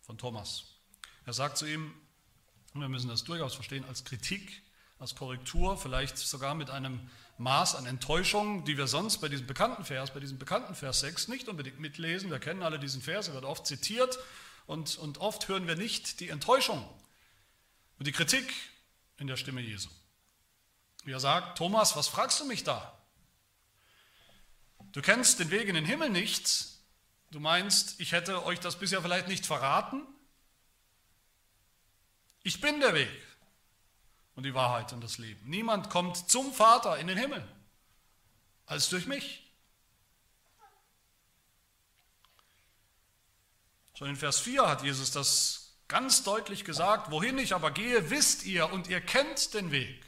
[0.00, 0.64] von Thomas.
[1.26, 1.94] Er sagt zu ihm,
[2.72, 4.62] und wir müssen das durchaus verstehen, als Kritik,
[4.98, 9.84] als Korrektur, vielleicht sogar mit einem Maß an Enttäuschung, die wir sonst bei diesem bekannten
[9.84, 12.30] Vers, bei diesem bekannten Vers 6 nicht unbedingt mitlesen.
[12.30, 14.18] Wir kennen alle diesen Vers, er wird oft zitiert
[14.66, 16.88] und, und oft hören wir nicht die Enttäuschung
[17.98, 18.52] und die Kritik
[19.18, 19.88] in der Stimme Jesu.
[21.04, 22.98] Wie er sagt, Thomas, was fragst du mich da?
[24.92, 26.68] Du kennst den Weg in den Himmel nicht.
[27.30, 30.06] Du meinst, ich hätte euch das bisher vielleicht nicht verraten?
[32.44, 33.10] Ich bin der Weg
[34.34, 35.48] und die Wahrheit und das Leben.
[35.48, 37.46] Niemand kommt zum Vater in den Himmel
[38.66, 39.42] als durch mich.
[43.96, 48.44] Schon in Vers 4 hat Jesus das ganz deutlich gesagt, wohin ich aber gehe, wisst
[48.44, 50.04] ihr und ihr kennt den Weg.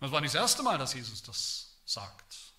[0.00, 2.54] Das war nicht das erste Mal, dass Jesus das sagt.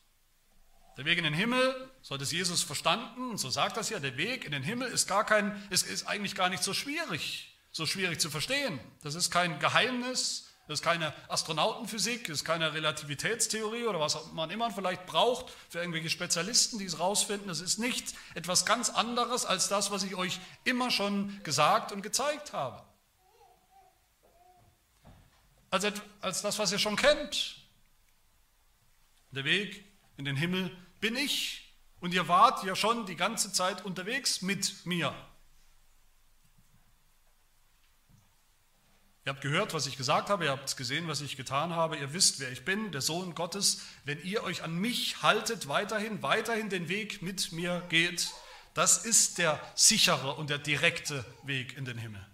[0.97, 4.17] Der Weg in den Himmel, so hat es Jesus verstanden, so sagt das ja, der
[4.17, 7.85] Weg in den Himmel ist, gar kein, ist, ist eigentlich gar nicht so schwierig, so
[7.85, 8.79] schwierig zu verstehen.
[9.03, 14.49] Das ist kein Geheimnis, das ist keine Astronautenphysik, das ist keine Relativitätstheorie oder was man
[14.49, 17.47] immer vielleicht braucht für irgendwelche Spezialisten, die es rausfinden.
[17.47, 22.01] Das ist nicht etwas ganz anderes als das, was ich euch immer schon gesagt und
[22.01, 22.83] gezeigt habe.
[25.69, 25.85] Als,
[26.19, 27.57] als das, was ihr schon kennt.
[29.31, 29.85] Der Weg
[30.17, 31.75] in den Himmel bin ich.
[31.99, 35.15] Und ihr wart ja schon die ganze Zeit unterwegs mit mir.
[39.27, 42.13] Ihr habt gehört, was ich gesagt habe, ihr habt gesehen, was ich getan habe, ihr
[42.13, 43.81] wisst, wer ich bin, der Sohn Gottes.
[44.05, 48.31] Wenn ihr euch an mich haltet, weiterhin, weiterhin den Weg mit mir geht,
[48.73, 52.25] das ist der sichere und der direkte Weg in den Himmel.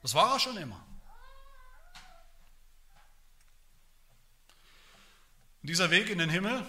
[0.00, 0.82] Das war er schon immer.
[5.60, 6.66] Und dieser Weg in den Himmel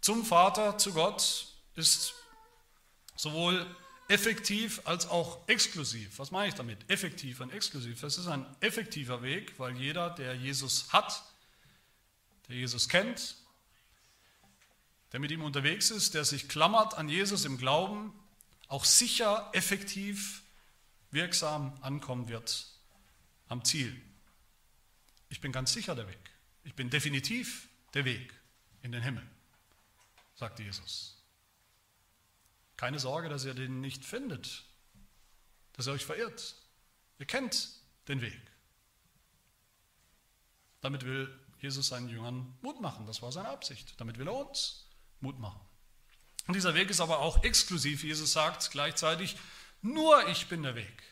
[0.00, 1.46] zum Vater, zu Gott,
[1.76, 2.12] ist
[3.14, 3.72] sowohl
[4.12, 6.18] effektiv als auch exklusiv.
[6.18, 6.78] Was meine ich damit?
[6.90, 8.02] Effektiv und exklusiv.
[8.02, 11.24] Es ist ein effektiver Weg, weil jeder, der Jesus hat,
[12.46, 13.36] der Jesus kennt,
[15.12, 18.12] der mit ihm unterwegs ist, der sich klammert an Jesus im Glauben,
[18.68, 20.42] auch sicher, effektiv,
[21.10, 22.66] wirksam ankommen wird
[23.48, 23.98] am Ziel.
[25.30, 26.30] Ich bin ganz sicher der Weg.
[26.64, 28.34] Ich bin definitiv der Weg
[28.82, 29.26] in den Himmel,
[30.34, 31.21] sagt Jesus.
[32.82, 34.64] Keine Sorge, dass ihr den nicht findet,
[35.74, 36.56] dass ihr euch verirrt.
[37.20, 37.68] Ihr kennt
[38.08, 38.40] den Weg.
[40.80, 43.06] Damit will Jesus seinen Jüngern Mut machen.
[43.06, 43.94] Das war seine Absicht.
[44.00, 44.88] Damit will er uns
[45.20, 45.60] Mut machen.
[46.48, 48.02] Und dieser Weg ist aber auch exklusiv.
[48.02, 49.36] Jesus sagt gleichzeitig,
[49.80, 51.04] nur ich bin der Weg.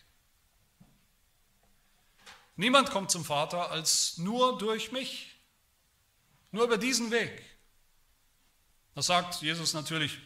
[2.57, 5.37] Niemand kommt zum Vater als nur durch mich.
[6.51, 7.45] Nur über diesen Weg.
[8.97, 10.19] Das sagt Jesus natürlich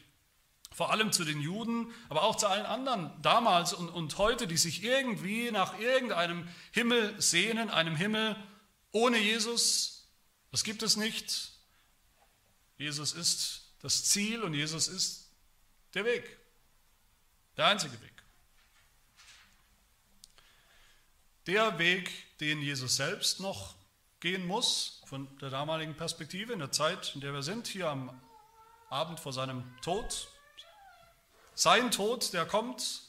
[0.75, 4.57] vor allem zu den Juden, aber auch zu allen anderen damals und, und heute, die
[4.57, 8.37] sich irgendwie nach irgendeinem Himmel sehnen, einem Himmel
[8.91, 10.11] ohne Jesus.
[10.51, 11.53] Das gibt es nicht.
[12.77, 15.31] Jesus ist das Ziel und Jesus ist
[15.95, 16.39] der Weg,
[17.57, 18.13] der einzige Weg.
[21.47, 22.11] Der Weg,
[22.41, 23.77] den Jesus selbst noch
[24.19, 28.21] gehen muss, von der damaligen Perspektive, in der Zeit, in der wir sind, hier am
[28.91, 30.29] Abend vor seinem Tod,
[31.55, 33.03] sein Tod, der kommt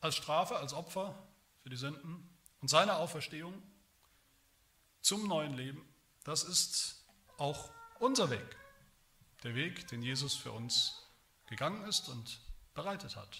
[0.00, 1.14] als Strafe, als Opfer
[1.62, 2.28] für die Sünden
[2.60, 3.62] und seine Auferstehung
[5.00, 5.86] zum neuen Leben,
[6.24, 7.04] das ist
[7.38, 8.56] auch unser Weg.
[9.42, 11.06] Der Weg, den Jesus für uns
[11.46, 12.40] gegangen ist und
[12.74, 13.38] bereitet hat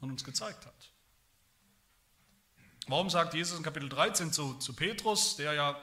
[0.00, 0.90] und uns gezeigt hat.
[2.86, 5.80] Warum sagt Jesus in Kapitel 13 zu, zu Petrus, der ja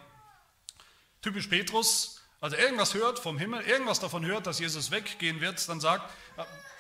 [1.22, 5.80] typisch Petrus also irgendwas hört vom Himmel, irgendwas davon hört, dass Jesus weggehen wird, dann
[5.80, 6.12] sagt,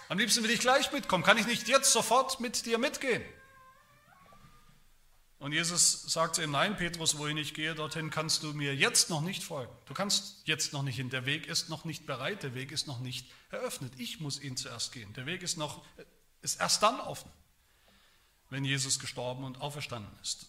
[0.09, 3.23] am liebsten will ich gleich mitkommen, kann ich nicht jetzt sofort mit dir mitgehen?
[5.37, 9.09] Und Jesus sagt zu ihm, nein, Petrus, wohin ich gehe, dorthin kannst du mir jetzt
[9.11, 9.71] noch nicht folgen.
[9.85, 12.87] Du kannst jetzt noch nicht hin, der Weg ist noch nicht bereit, der Weg ist
[12.87, 13.93] noch nicht eröffnet.
[13.97, 15.13] Ich muss ihn zuerst gehen.
[15.13, 15.83] Der Weg ist, noch,
[16.41, 17.31] ist erst dann offen,
[18.49, 20.47] wenn Jesus gestorben und auferstanden ist.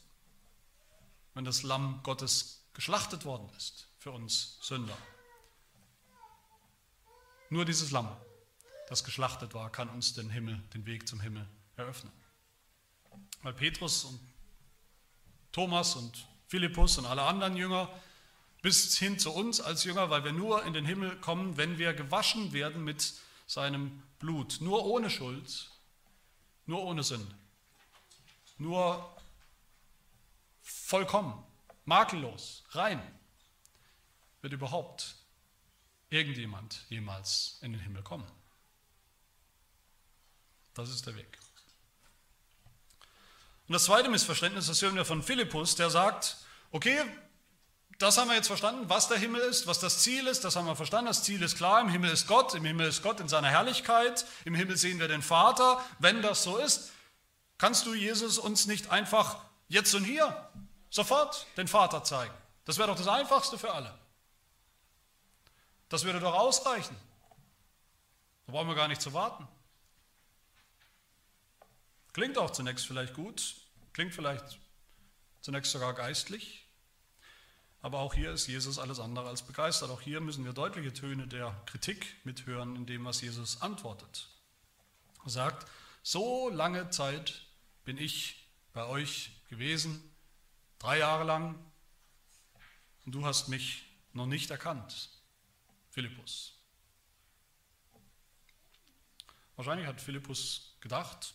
[1.35, 4.99] Wenn das Lamm Gottes geschlachtet worden ist für uns Sünder.
[7.51, 8.09] Nur dieses Lamm,
[8.89, 12.13] das geschlachtet war, kann uns den Himmel, den Weg zum Himmel eröffnen.
[13.43, 14.19] Weil Petrus und
[15.53, 17.89] Thomas und Philippus und alle anderen Jünger,
[18.61, 21.95] bis hin zu uns als Jünger, weil wir nur in den Himmel kommen, wenn wir
[21.95, 23.15] gewaschen werden mit
[23.47, 24.57] seinem Blut.
[24.61, 25.71] Nur ohne Schuld,
[26.67, 27.33] nur ohne Sünde.
[28.59, 29.17] Nur
[30.61, 31.41] vollkommen,
[31.85, 33.01] makellos, rein
[34.43, 35.15] wird überhaupt
[36.11, 38.27] irgendjemand jemals in den Himmel kommen.
[40.75, 41.39] Das ist der Weg.
[43.69, 46.37] Und das zweite Missverständnis, das hören wir von Philippus, der sagt,
[46.73, 47.01] okay,
[47.99, 50.67] das haben wir jetzt verstanden, was der Himmel ist, was das Ziel ist, das haben
[50.67, 51.07] wir verstanden.
[51.07, 54.27] Das Ziel ist klar, im Himmel ist Gott, im Himmel ist Gott in seiner Herrlichkeit,
[54.45, 55.83] im Himmel sehen wir den Vater.
[56.01, 56.91] Wenn das so ist,
[57.59, 60.51] kannst du Jesus uns nicht einfach jetzt und hier
[60.91, 62.35] sofort den Vater zeigen.
[62.65, 63.97] Das wäre doch das Einfachste für alle.
[65.93, 66.97] Das würde doch ausreichen.
[68.47, 69.47] Da brauchen wir gar nicht zu warten.
[72.15, 73.57] Klingt auch zunächst vielleicht gut,
[73.93, 74.59] klingt vielleicht
[75.43, 76.67] zunächst sogar geistlich,
[77.83, 79.91] aber auch hier ist Jesus alles andere als begeistert.
[79.91, 84.31] Auch hier müssen wir deutliche Töne der Kritik mithören in dem, was Jesus antwortet.
[85.25, 85.71] Er sagt,
[86.03, 87.43] so lange Zeit
[87.85, 90.03] bin ich bei euch gewesen,
[90.79, 91.63] drei Jahre lang,
[93.05, 95.11] und du hast mich noch nicht erkannt,
[95.93, 96.59] Philippus.
[99.57, 101.35] Wahrscheinlich hat Philippus gedacht,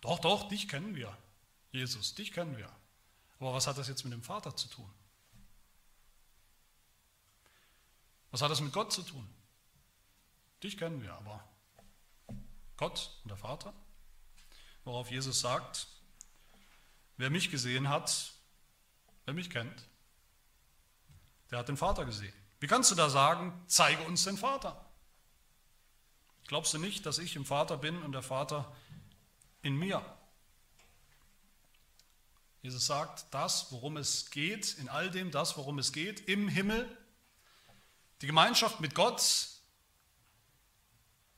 [0.00, 1.16] doch, doch, dich kennen wir,
[1.72, 2.70] Jesus, dich kennen wir.
[3.40, 4.88] Aber was hat das jetzt mit dem Vater zu tun?
[8.30, 9.28] Was hat das mit Gott zu tun?
[10.62, 11.44] Dich kennen wir, aber
[12.76, 13.74] Gott und der Vater?
[14.84, 15.88] Worauf Jesus sagt,
[17.16, 18.32] wer mich gesehen hat,
[19.24, 19.88] wer mich kennt,
[21.50, 22.45] der hat den Vater gesehen.
[22.60, 24.84] Wie kannst du da sagen, zeige uns den Vater?
[26.46, 28.74] Glaubst du nicht, dass ich im Vater bin und der Vater
[29.62, 30.04] in mir?
[32.62, 36.96] Jesus sagt, das, worum es geht, in all dem, das, worum es geht, im Himmel,
[38.22, 39.48] die Gemeinschaft mit Gott,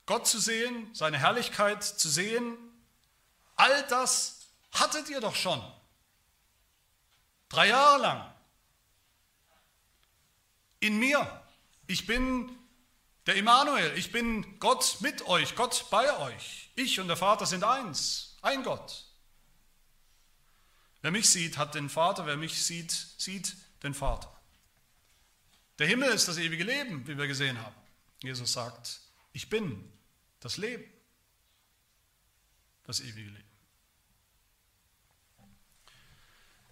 [0.05, 2.57] Gott zu sehen, seine Herrlichkeit zu sehen,
[3.55, 5.61] all das hattet ihr doch schon.
[7.49, 8.33] Drei Jahre lang.
[10.79, 11.43] In mir.
[11.87, 12.57] Ich bin
[13.25, 13.97] der Immanuel.
[13.97, 16.69] Ich bin Gott mit euch, Gott bei euch.
[16.75, 18.37] Ich und der Vater sind eins.
[18.41, 19.05] Ein Gott.
[21.01, 22.25] Wer mich sieht, hat den Vater.
[22.25, 24.33] Wer mich sieht, sieht den Vater.
[25.77, 27.75] Der Himmel ist das ewige Leben, wie wir gesehen haben.
[28.21, 28.99] Jesus sagt,
[29.31, 29.91] ich bin
[30.41, 30.83] das Leben,
[32.83, 33.48] das ewige Leben.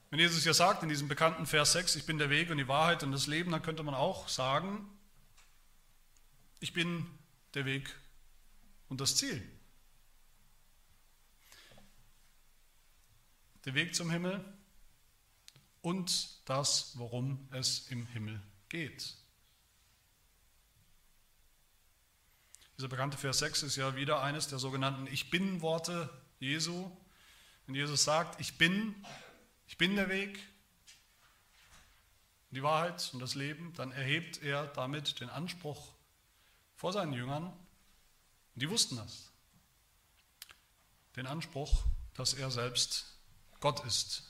[0.10, 2.68] Wenn Jesus ja sagt in diesem bekannten Vers 6, ich bin der Weg und die
[2.68, 4.90] Wahrheit und das Leben, dann könnte man auch sagen,
[6.60, 7.06] ich bin
[7.54, 7.94] der Weg
[8.88, 9.42] und das Ziel.
[13.66, 14.44] Der Weg zum Himmel
[15.82, 19.16] und das, worum es im Himmel geht.
[22.78, 26.92] Dieser bekannte Vers 6 ist ja wieder eines der sogenannten Ich bin-Worte Jesu.
[27.66, 28.96] Wenn Jesus sagt, ich bin,
[29.68, 30.40] ich bin der Weg,
[32.52, 35.94] die Wahrheit und das Leben, dann erhebt er damit den Anspruch
[36.76, 37.54] vor seinen Jüngern,
[38.56, 39.32] die wussten das,
[41.16, 43.18] den Anspruch, dass er selbst
[43.60, 44.24] Gott ist,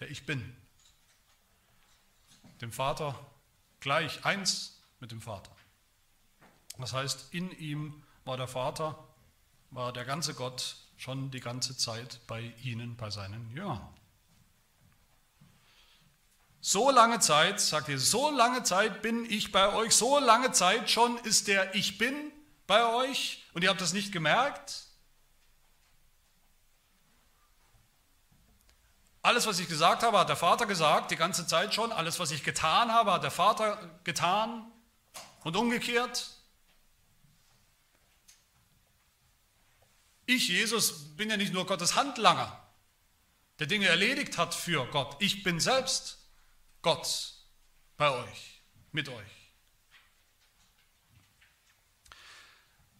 [0.00, 0.56] der Ich bin
[2.60, 3.18] dem Vater
[3.80, 5.54] gleich, eins mit dem Vater.
[6.78, 9.06] Das heißt, in ihm war der Vater,
[9.70, 13.86] war der ganze Gott schon die ganze Zeit bei ihnen, bei seinen Jüngern.
[16.66, 20.90] So lange Zeit, sagt Jesus, so lange Zeit bin ich bei euch, so lange Zeit
[20.90, 22.32] schon ist der Ich bin
[22.66, 24.86] bei euch und ihr habt das nicht gemerkt.
[29.20, 31.92] Alles, was ich gesagt habe, hat der Vater gesagt, die ganze Zeit schon.
[31.92, 34.64] Alles, was ich getan habe, hat der Vater getan.
[35.42, 36.30] Und umgekehrt.
[40.24, 42.58] Ich, Jesus, bin ja nicht nur Gottes Handlanger,
[43.58, 45.14] der Dinge erledigt hat für Gott.
[45.18, 46.23] Ich bin selbst
[46.84, 47.32] Gott
[47.96, 49.44] bei euch, mit euch.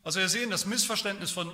[0.03, 1.53] Also wir sehen, das Missverständnis, von,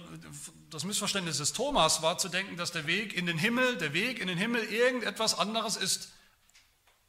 [0.70, 4.20] das Missverständnis des Thomas war zu denken, dass der Weg in den Himmel, der Weg
[4.20, 6.12] in den Himmel irgendetwas anderes ist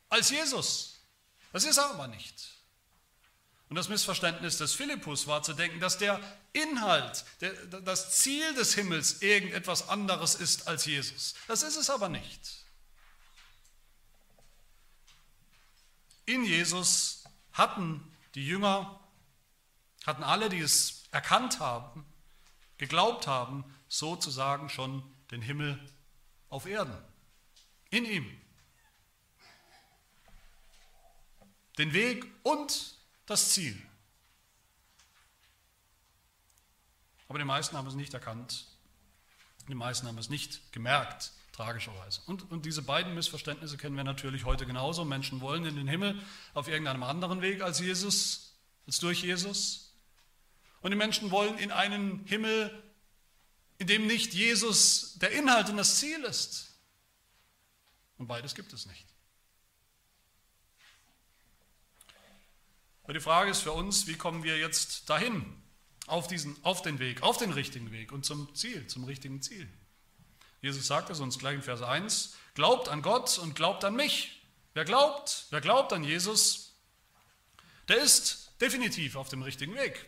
[0.10, 1.00] als Jesus.
[1.54, 2.50] Das ist er aber nicht.
[3.70, 6.20] Und das Missverständnis des Philippus war zu denken, dass der
[6.52, 11.36] Inhalt, der, das Ziel des Himmels irgendetwas anderes ist als Jesus.
[11.48, 12.61] Das ist es aber nicht.
[16.32, 18.02] In Jesus hatten
[18.36, 19.02] die Jünger,
[20.06, 22.06] hatten alle, die es erkannt haben,
[22.78, 25.78] geglaubt haben, sozusagen schon den Himmel
[26.48, 26.98] auf Erden.
[27.90, 28.42] In ihm.
[31.78, 33.78] Den Weg und das Ziel.
[37.28, 38.68] Aber die meisten haben es nicht erkannt.
[39.68, 42.22] Die meisten haben es nicht gemerkt, tragischerweise.
[42.26, 45.06] Und, und diese beiden Missverständnisse kennen wir natürlich heute genauso.
[45.06, 46.22] Menschen wollen in den Himmel
[46.54, 48.56] auf irgendeinem anderen Weg als Jesus,
[48.88, 49.94] als durch Jesus.
[50.82, 52.84] Und die Menschen wollen in einen Himmel,
[53.78, 56.76] in dem nicht Jesus der Inhalt und das Ziel ist.
[58.18, 59.06] Und beides gibt es nicht.
[63.04, 65.62] Aber die Frage ist für uns, wie kommen wir jetzt dahin,
[66.08, 69.68] auf, diesen, auf den Weg, auf den richtigen Weg und zum Ziel, zum richtigen Ziel.
[70.62, 74.42] Jesus sagt es uns gleich in Vers 1, glaubt an Gott und glaubt an mich.
[74.74, 76.74] Wer glaubt, wer glaubt an Jesus,
[77.88, 80.08] der ist definitiv auf dem richtigen Weg.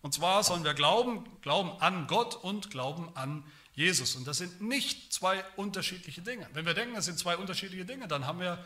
[0.00, 4.14] Und zwar sollen wir glauben, glauben an Gott und glauben an Jesus.
[4.14, 6.48] Und das sind nicht zwei unterschiedliche Dinge.
[6.52, 8.64] Wenn wir denken, das sind zwei unterschiedliche Dinge, dann haben wir,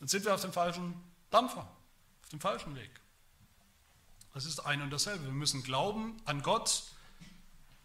[0.00, 0.94] dann sind wir auf dem falschen
[1.30, 1.68] Dampfer,
[2.22, 2.90] auf dem falschen Weg.
[4.34, 5.24] Das ist ein und dasselbe.
[5.24, 6.82] Wir müssen glauben an Gott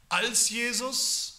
[0.10, 1.37] als Jesus,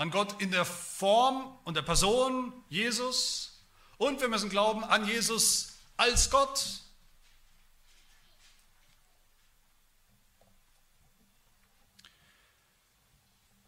[0.00, 3.60] an Gott in der Form und der Person Jesus
[3.98, 6.80] und wir müssen glauben an Jesus als Gott.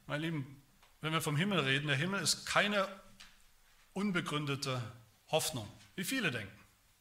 [0.07, 0.63] Meine Lieben,
[1.03, 2.89] wenn wir vom Himmel reden, der Himmel ist keine
[3.93, 4.81] unbegründete
[5.29, 6.59] Hoffnung, wie viele denken.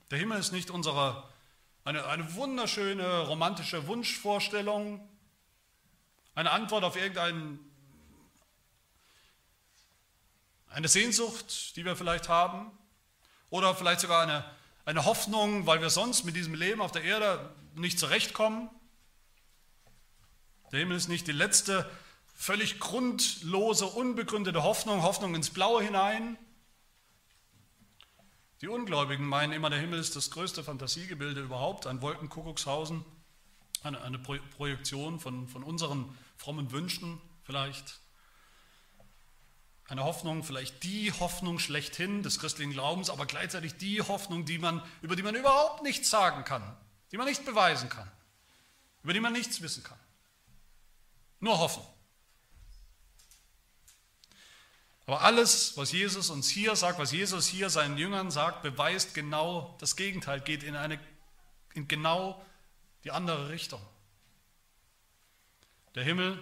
[0.09, 1.23] Der Himmel ist nicht unsere
[1.85, 5.07] eine, eine wunderschöne romantische Wunschvorstellung,
[6.35, 7.59] eine Antwort auf irgendeine
[10.71, 12.71] eine Sehnsucht, die wir vielleicht haben,
[13.49, 14.45] oder vielleicht sogar eine,
[14.85, 18.69] eine Hoffnung, weil wir sonst mit diesem Leben auf der Erde nicht zurechtkommen.
[20.71, 21.89] Der Himmel ist nicht die letzte,
[22.33, 26.37] völlig grundlose, unbegründete Hoffnung, Hoffnung ins Blaue hinein,
[28.61, 33.03] die Ungläubigen meinen immer, der Himmel ist das größte Fantasiegebilde überhaupt, ein Wolkenkuckuckshausen,
[33.81, 37.99] eine, eine Projektion von, von unseren frommen Wünschen vielleicht.
[39.91, 44.81] Eine Hoffnung, vielleicht die Hoffnung schlechthin des christlichen Glaubens, aber gleichzeitig die Hoffnung, die man,
[45.01, 46.63] über die man überhaupt nichts sagen kann,
[47.11, 48.09] die man nicht beweisen kann,
[49.03, 49.99] über die man nichts wissen kann.
[51.41, 51.83] Nur hoffen.
[55.07, 59.75] Aber alles, was Jesus uns hier sagt, was Jesus hier seinen Jüngern sagt, beweist genau
[59.81, 61.01] das Gegenteil, geht in, eine,
[61.73, 62.41] in genau
[63.03, 63.81] die andere Richtung.
[65.95, 66.41] Der Himmel,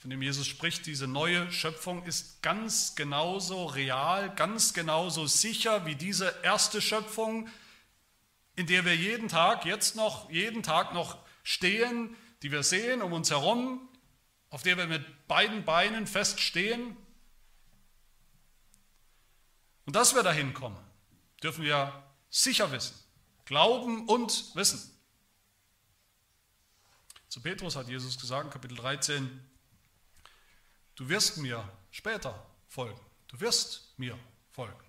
[0.00, 5.96] von dem Jesus spricht, diese neue Schöpfung ist ganz genauso real, ganz genauso sicher wie
[5.96, 7.48] diese erste Schöpfung,
[8.54, 13.12] in der wir jeden Tag, jetzt noch, jeden Tag noch stehen, die wir sehen um
[13.12, 13.88] uns herum,
[14.50, 16.96] auf der wir mit beiden Beinen feststehen
[19.84, 20.78] und dass wir dahin kommen,
[21.42, 22.94] dürfen wir sicher wissen.
[23.46, 24.94] Glauben und wissen.
[27.28, 29.40] Zu Petrus hat Jesus gesagt, Kapitel 13,
[30.98, 33.00] du wirst mir später folgen.
[33.28, 34.18] Du wirst mir
[34.50, 34.84] folgen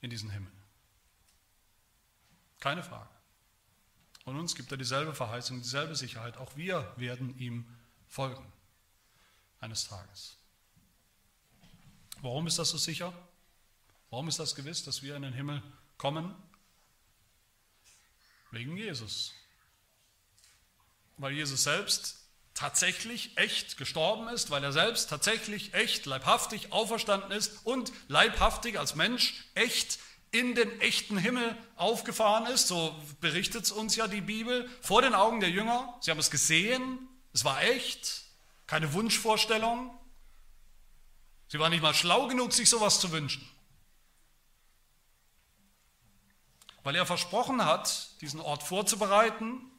[0.00, 0.52] in diesen Himmel.
[2.58, 3.08] Keine Frage.
[4.24, 6.36] Und uns gibt er dieselbe Verheißung, dieselbe Sicherheit.
[6.38, 7.66] Auch wir werden ihm
[8.08, 8.50] folgen
[9.60, 10.36] eines Tages.
[12.22, 13.12] Warum ist das so sicher?
[14.08, 15.62] Warum ist das gewiss, dass wir in den Himmel
[15.98, 16.34] kommen?
[18.50, 19.34] Wegen Jesus.
[21.18, 22.19] Weil Jesus selbst
[22.60, 28.94] tatsächlich echt gestorben ist, weil er selbst tatsächlich echt leibhaftig auferstanden ist und leibhaftig als
[28.94, 29.98] Mensch echt
[30.30, 32.68] in den echten Himmel aufgefahren ist.
[32.68, 35.96] So berichtet es uns ja die Bibel vor den Augen der Jünger.
[36.02, 36.98] Sie haben es gesehen,
[37.32, 38.24] es war echt,
[38.66, 39.98] keine Wunschvorstellung.
[41.48, 43.48] Sie waren nicht mal schlau genug, sich sowas zu wünschen.
[46.82, 49.69] weil er versprochen hat, diesen Ort vorzubereiten,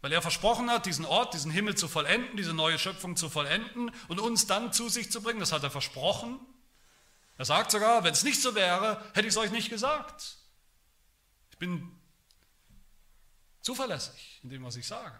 [0.00, 3.90] weil er versprochen hat, diesen Ort, diesen Himmel zu vollenden, diese neue Schöpfung zu vollenden
[4.06, 5.40] und uns dann zu sich zu bringen.
[5.40, 6.38] Das hat er versprochen.
[7.36, 10.38] Er sagt sogar, wenn es nicht so wäre, hätte ich es euch nicht gesagt.
[11.50, 11.98] Ich bin
[13.60, 15.18] zuverlässig in dem, was ich sage.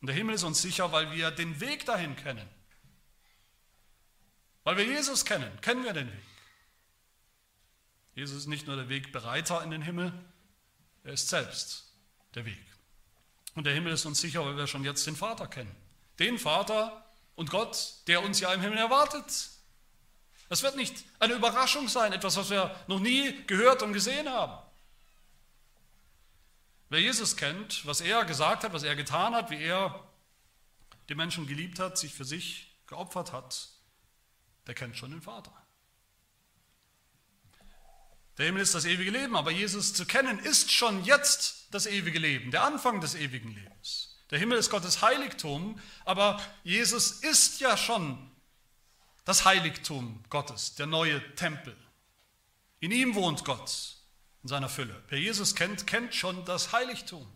[0.00, 2.48] Und der Himmel ist uns sicher, weil wir den Weg dahin kennen.
[4.64, 6.24] Weil wir Jesus kennen, kennen wir den Weg.
[8.14, 10.12] Jesus ist nicht nur der Wegbereiter in den Himmel,
[11.04, 11.94] er ist selbst
[12.34, 12.71] der Weg.
[13.54, 15.74] Und der Himmel ist uns sicher, weil wir schon jetzt den Vater kennen.
[16.18, 19.50] Den Vater und Gott, der uns ja im Himmel erwartet.
[20.48, 24.62] Das wird nicht eine Überraschung sein, etwas, was wir noch nie gehört und gesehen haben.
[26.90, 30.06] Wer Jesus kennt, was er gesagt hat, was er getan hat, wie er
[31.08, 33.68] die Menschen geliebt hat, sich für sich geopfert hat,
[34.66, 35.52] der kennt schon den Vater.
[38.38, 42.18] Der Himmel ist das ewige Leben, aber Jesus zu kennen ist schon jetzt das ewige
[42.18, 44.18] Leben, der Anfang des ewigen Lebens.
[44.30, 48.30] Der Himmel ist Gottes Heiligtum, aber Jesus ist ja schon
[49.24, 51.76] das Heiligtum Gottes, der neue Tempel.
[52.80, 53.96] In ihm wohnt Gott
[54.42, 55.00] in seiner Fülle.
[55.08, 57.30] Wer Jesus kennt, kennt schon das Heiligtum.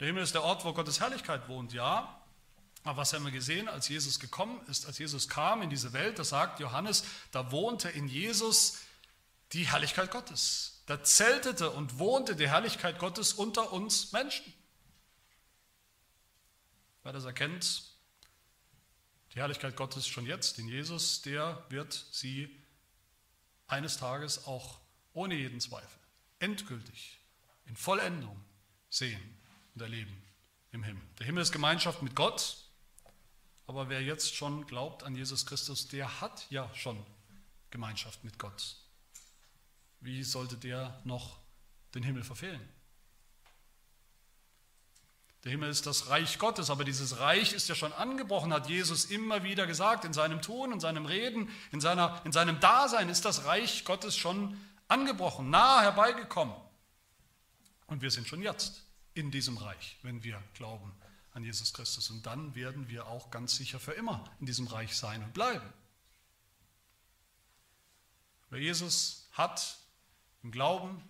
[0.00, 2.20] Der Himmel ist der Ort, wo Gottes Herrlichkeit wohnt, ja.
[2.84, 6.18] Aber was haben wir gesehen, als Jesus gekommen ist, als Jesus kam in diese Welt,
[6.18, 8.78] das sagt Johannes, da wohnte in Jesus
[9.52, 10.82] die Herrlichkeit Gottes.
[10.86, 14.52] Da zeltete und wohnte die Herrlichkeit Gottes unter uns Menschen.
[17.02, 17.84] Wer das erkennt,
[19.34, 22.54] die Herrlichkeit Gottes schon jetzt in Jesus, der wird sie
[23.66, 24.78] eines Tages auch
[25.12, 25.98] ohne jeden Zweifel
[26.38, 27.18] endgültig
[27.66, 28.42] in Vollendung
[28.88, 29.20] sehen
[29.74, 30.22] und erleben
[30.72, 31.02] im Himmel.
[31.18, 32.67] Der Himmel ist Gemeinschaft mit Gott,
[33.68, 36.98] aber wer jetzt schon glaubt an Jesus Christus, der hat ja schon
[37.70, 38.76] Gemeinschaft mit Gott.
[40.00, 41.38] Wie sollte der noch
[41.94, 42.66] den Himmel verfehlen?
[45.44, 49.04] Der Himmel ist das Reich Gottes, aber dieses Reich ist ja schon angebrochen, hat Jesus
[49.04, 53.26] immer wieder gesagt, in seinem Tun, in seinem Reden, in, seiner, in seinem Dasein ist
[53.26, 54.58] das Reich Gottes schon
[54.88, 56.56] angebrochen, nahe herbeigekommen.
[57.86, 60.98] Und wir sind schon jetzt in diesem Reich, wenn wir glauben
[61.38, 62.10] an Jesus Christus.
[62.10, 65.72] Und dann werden wir auch ganz sicher für immer in diesem Reich sein und bleiben.
[68.50, 69.78] Wer Jesus hat
[70.42, 71.02] im Glauben,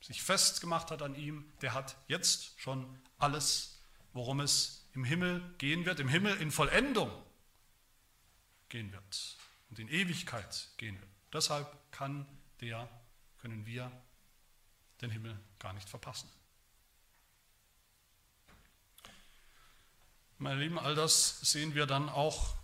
[0.00, 3.80] sich festgemacht hat an ihm, der hat jetzt schon alles,
[4.14, 7.10] worum es im Himmel gehen wird, im Himmel in Vollendung
[8.70, 9.36] gehen wird
[9.68, 11.10] und in Ewigkeit gehen wird.
[11.34, 12.26] Deshalb kann
[12.60, 12.88] der,
[13.42, 13.92] können wir
[15.02, 16.30] den Himmel gar nicht verpassen.
[20.42, 22.54] Meine Lieben, all das sehen wir dann auch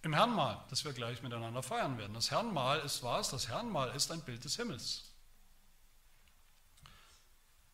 [0.00, 2.14] im Herrnmal, das wir gleich miteinander feiern werden.
[2.14, 3.28] Das Herrnmal ist was?
[3.28, 5.04] Das Herrnmal ist ein Bild des Himmels.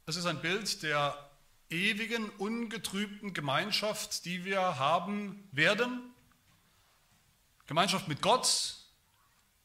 [0.07, 1.17] Es ist ein Bild der
[1.71, 6.13] ewigen, ungetrübten Gemeinschaft, die wir haben werden.
[7.69, 8.79] Gemeinschaft mit Gott,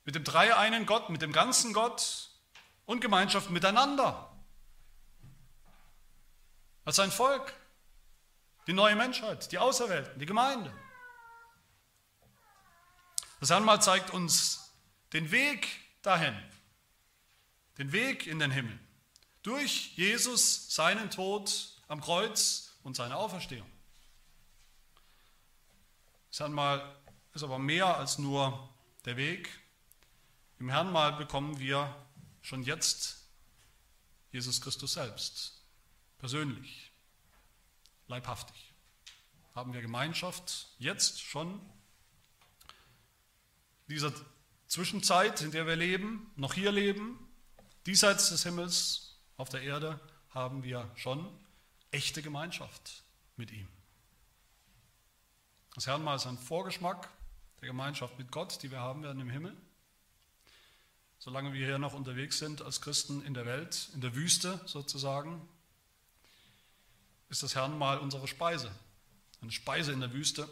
[0.06, 2.30] mit dem dreieinen Gott, mit dem ganzen Gott
[2.86, 4.32] und Gemeinschaft miteinander.
[6.86, 7.52] Als ein Volk,
[8.68, 10.74] die neue Menschheit, die Auserwählten, die Gemeinde.
[13.40, 14.72] Das Herrnmal zeigt uns
[15.12, 15.68] den Weg
[16.02, 16.34] dahin,
[17.78, 18.80] den Weg in den Himmel.
[19.42, 23.70] Durch Jesus, seinen Tod am Kreuz und seine Auferstehung.
[26.30, 26.96] Das Herrnmal
[27.34, 29.50] ist aber mehr als nur der Weg.
[30.60, 31.94] Im Herrnmal bekommen wir
[32.42, 33.28] schon jetzt
[34.32, 35.62] Jesus Christus selbst,
[36.18, 36.93] persönlich,
[38.08, 38.74] leibhaftig.
[39.56, 41.60] Haben wir Gemeinschaft jetzt schon
[43.88, 44.14] dieser
[44.68, 47.20] Zwischenzeit, in der wir leben, noch hier leben,
[47.86, 50.00] diesseits des Himmels auf der Erde,
[50.30, 51.30] haben wir schon
[51.92, 53.04] echte Gemeinschaft
[53.36, 53.68] mit ihm.
[55.76, 57.10] Das Herrnmal ist ein Vorgeschmack
[57.62, 59.56] der Gemeinschaft mit Gott, die wir haben werden im Himmel.
[61.20, 65.48] Solange wir hier noch unterwegs sind als Christen in der Welt, in der Wüste sozusagen,
[67.34, 68.72] ist das Herrnmal unsere Speise.
[69.42, 70.48] Eine Speise in der Wüste,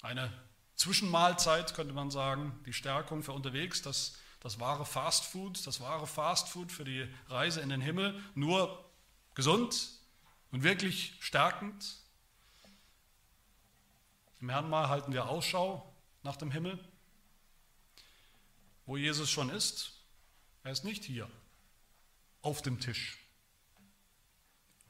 [0.00, 0.32] eine
[0.76, 6.70] Zwischenmahlzeit könnte man sagen, die Stärkung für unterwegs, das, das wahre Fastfood, das wahre Fastfood
[6.70, 8.88] für die Reise in den Himmel, nur
[9.34, 9.90] gesund,
[10.52, 11.96] und wirklich stärkend.
[14.40, 15.92] Im Herrnmal halten wir Ausschau
[16.22, 16.78] nach dem Himmel,
[18.86, 19.94] wo Jesus schon ist.
[20.62, 21.28] Er ist nicht hier
[22.40, 23.18] auf dem Tisch,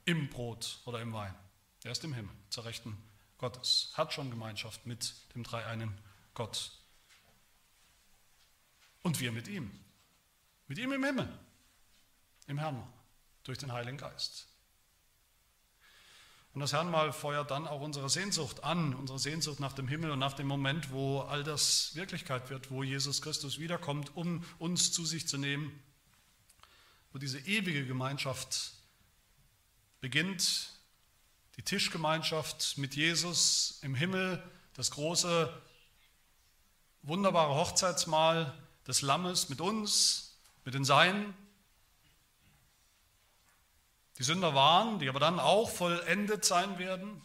[0.09, 1.35] im Brot oder im Wein.
[1.85, 2.97] Er ist im Himmel, zur Rechten
[3.37, 5.93] Gottes, hat schon Gemeinschaft mit dem dreieinen
[6.33, 6.73] Gott.
[9.03, 9.71] Und wir mit ihm.
[10.67, 11.29] Mit ihm im Himmel,
[12.47, 12.83] im Herrn,
[13.45, 14.47] durch den Heiligen Geist.
[16.55, 20.19] Und das Herrnmal feuert dann auch unsere Sehnsucht an, unsere Sehnsucht nach dem Himmel und
[20.19, 25.05] nach dem Moment, wo all das Wirklichkeit wird, wo Jesus Christus wiederkommt, um uns zu
[25.05, 25.79] sich zu nehmen,
[27.13, 28.78] wo diese ewige Gemeinschaft
[30.01, 30.73] beginnt,
[31.57, 34.43] die Tischgemeinschaft mit Jesus im Himmel,
[34.75, 35.53] das große,
[37.03, 38.55] wunderbare Hochzeitsmahl
[38.87, 41.35] des Lammes mit uns, mit den Seinen,
[44.19, 47.23] die Sünder waren, die aber dann auch vollendet sein werden,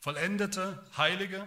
[0.00, 1.46] vollendete Heilige.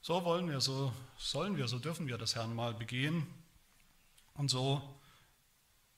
[0.00, 3.26] So wollen wir, so sollen wir, so dürfen wir das Herrn mal begehen
[4.34, 4.95] und so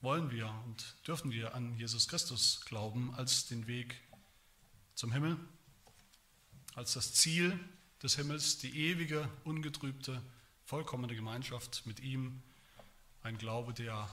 [0.01, 3.99] wollen wir und dürfen wir an Jesus Christus glauben als den Weg
[4.95, 5.37] zum Himmel,
[6.75, 7.59] als das Ziel
[8.01, 10.21] des Himmels, die ewige, ungetrübte,
[10.65, 12.41] vollkommene Gemeinschaft mit ihm,
[13.23, 14.09] ein Glaube, der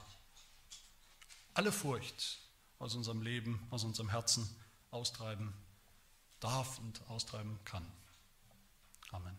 [1.53, 2.39] alle Furcht
[2.79, 4.47] aus unserem Leben, aus unserem Herzen
[4.91, 5.53] austreiben
[6.39, 7.85] darf und austreiben kann.
[9.11, 9.37] Amen.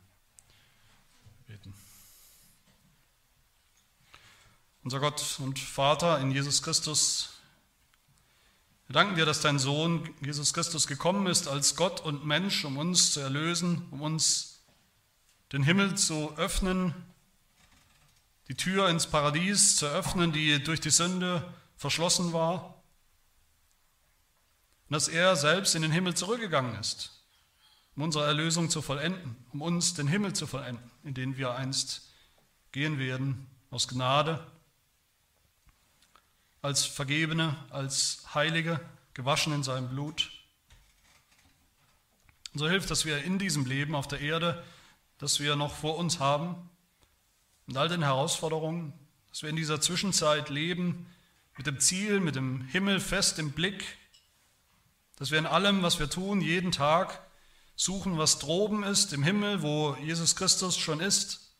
[1.46, 1.74] Beten.
[4.89, 7.34] Unser Gott und Vater in Jesus Christus,
[8.86, 12.78] wir danken dir, dass dein Sohn Jesus Christus gekommen ist als Gott und Mensch, um
[12.78, 14.62] uns zu erlösen, um uns
[15.53, 16.95] den Himmel zu öffnen,
[18.49, 22.82] die Tür ins Paradies zu öffnen, die durch die Sünde verschlossen war.
[24.89, 27.12] Und dass er selbst in den Himmel zurückgegangen ist,
[27.95, 32.09] um unsere Erlösung zu vollenden, um uns den Himmel zu vollenden, in den wir einst
[32.72, 34.51] gehen werden, aus Gnade
[36.63, 38.81] als Vergebene, als Heilige,
[39.15, 40.31] gewaschen in seinem Blut.
[42.53, 44.65] Und so hilft, dass wir in diesem Leben auf der Erde,
[45.19, 46.71] das wir noch vor uns haben,
[47.67, 48.93] und all den Herausforderungen,
[49.31, 51.07] dass wir in dieser Zwischenzeit leben,
[51.57, 53.99] mit dem Ziel, mit dem Himmel fest im Blick,
[55.17, 57.21] dass wir in allem, was wir tun, jeden Tag
[57.75, 61.53] suchen, was droben ist, im Himmel, wo Jesus Christus schon ist.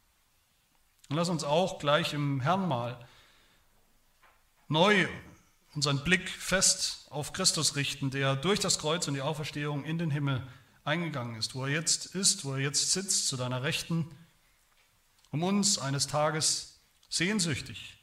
[1.09, 3.08] Und lass uns auch gleich im Herrn mal
[4.69, 5.09] neu
[5.75, 10.11] unseren Blick fest auf Christus richten, der durch das Kreuz und die Auferstehung in den
[10.11, 10.47] Himmel
[10.85, 14.11] eingegangen ist, wo er jetzt ist, wo er jetzt sitzt zu deiner Rechten,
[15.31, 17.99] um uns eines Tages sehnsüchtig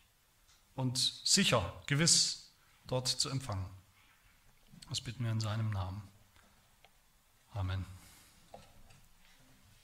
[0.76, 2.52] und sicher, gewiss
[2.88, 3.66] dort zu empfangen.
[4.90, 6.04] Das bitten wir in seinem Namen.
[7.54, 7.95] Amen.